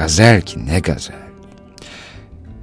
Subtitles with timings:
[0.00, 1.16] gazel ki ne gazel.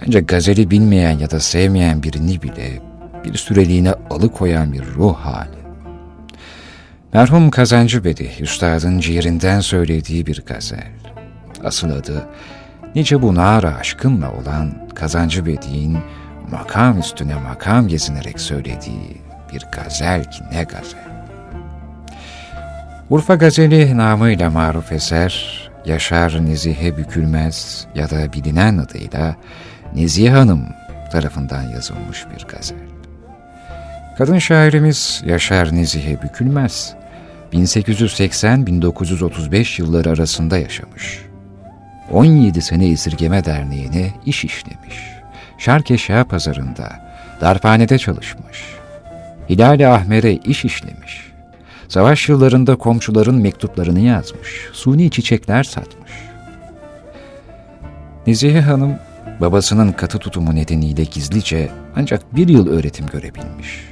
[0.00, 2.82] Bence gazeli bilmeyen ya da sevmeyen birini bile
[3.24, 5.58] bir süreliğine alıkoyan bir ruh hali.
[7.12, 10.92] Merhum Kazancı Bedi, üstadın ciğerinden söylediği bir gazel.
[11.64, 12.26] Asıl adı,
[12.94, 15.98] nice bu nara aşkınla olan Kazancı Bedi'nin
[16.50, 19.16] makam üstüne makam gezinerek söylediği
[19.52, 21.08] bir gazel ki ne gazel.
[23.10, 29.36] Urfa Gazeli namıyla maruf eser, Yaşar Nezihe Bükülmez ya da bilinen adıyla
[29.94, 30.64] Nezihe Hanım
[31.12, 32.78] tarafından yazılmış bir gazel.
[34.18, 36.94] Kadın şairimiz Yaşar Nezihe Bükülmez,
[37.52, 41.18] 1880-1935 yılları arasında yaşamış.
[42.10, 44.96] 17 sene esirgeme derneğine iş işlemiş.
[45.58, 48.64] Şarkeşa pazarında, darphanede çalışmış.
[49.50, 51.32] Hilal-i Ahmer'e iş işlemiş.
[51.88, 54.68] Savaş yıllarında komşuların mektuplarını yazmış.
[54.72, 56.12] Suni çiçekler satmış.
[58.26, 58.94] Nezihe Hanım,
[59.40, 63.84] babasının katı tutumu nedeniyle gizlice ancak bir yıl öğretim görebilmiş.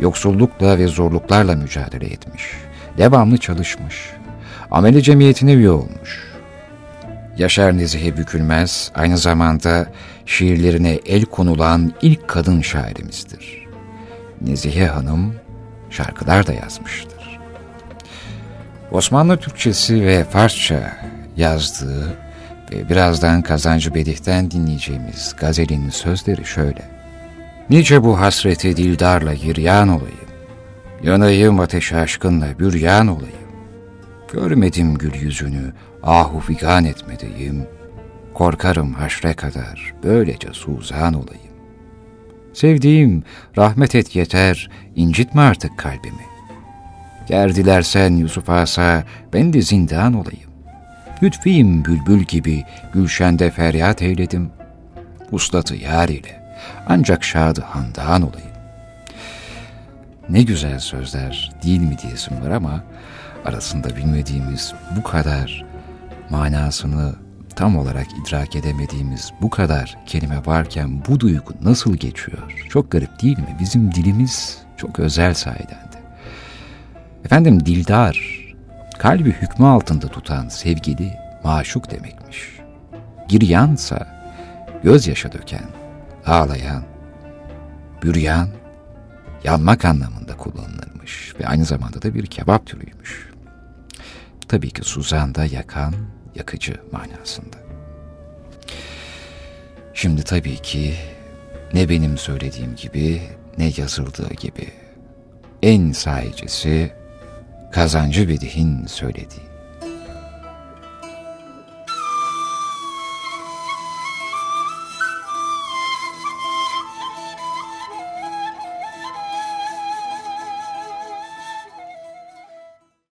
[0.00, 2.42] Yoksullukla ve zorluklarla mücadele etmiş.
[2.98, 4.10] Devamlı çalışmış.
[4.70, 6.34] Ameli cemiyetine üye olmuş.
[7.38, 9.86] Yaşar Nezihe Bükülmez aynı zamanda
[10.26, 13.66] şiirlerine el konulan ilk kadın şairimizdir.
[14.40, 15.34] Nezihe Hanım
[15.90, 17.38] şarkılar da yazmıştır.
[18.90, 20.96] Osmanlı Türkçesi ve Farsça
[21.36, 22.16] yazdığı
[22.72, 26.82] ve birazdan Kazancı Bedih'ten dinleyeceğimiz gazelin sözleri şöyle.
[27.70, 30.30] Nice bu hasreti dildarla giryan olayım,
[31.02, 33.34] yanayım ateş aşkınla büryan olayım.
[34.32, 37.66] Görmedim gül yüzünü, ahu figan etmedeyim,
[38.34, 41.53] korkarım haşre kadar böylece suzan olayım.
[42.54, 43.22] Sevdiğim,
[43.58, 46.24] rahmet et yeter, incitme artık kalbimi.
[47.28, 50.50] Ger dilersen Yusuf Asa, ben de zindan olayım.
[51.22, 54.50] Lütfiyim bülbül gibi, gülşende feryat eyledim.
[55.32, 56.42] Uslatı yar ile,
[56.88, 58.54] ancak şadı handan olayım.
[60.28, 62.84] Ne güzel sözler değil mi diyesim var ama
[63.44, 65.64] arasında bilmediğimiz bu kadar
[66.30, 67.23] manasını
[67.56, 72.66] tam olarak idrak edemediğimiz bu kadar kelime varken bu duygu nasıl geçiyor?
[72.70, 73.56] Çok garip değil mi?
[73.60, 75.98] Bizim dilimiz çok özel sahiden de.
[77.24, 78.44] Efendim dildar,
[78.98, 81.12] kalbi hükmü altında tutan sevgili,
[81.44, 82.60] maşuk demekmiş.
[83.28, 84.08] Giryansa
[84.82, 85.64] gözyaşı döken,
[86.26, 86.82] ağlayan,
[88.02, 88.48] büryan,
[89.44, 93.30] yanmak anlamında kullanılırmış ve aynı zamanda da bir kebap türüymüş.
[94.48, 95.94] Tabii ki Suzan da yakan,
[96.34, 97.56] yakıcı manasında.
[99.94, 100.94] Şimdi tabii ki
[101.74, 103.22] ne benim söylediğim gibi
[103.58, 104.68] ne yazıldığı gibi
[105.62, 106.92] en sahicisi
[107.72, 109.53] kazancı Bedih'in söylediği.